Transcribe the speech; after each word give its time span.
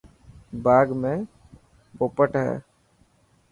باغ 0.63 0.87
۾ 1.01 1.13
پوپٽ 1.97 2.31
هي. 2.43 2.55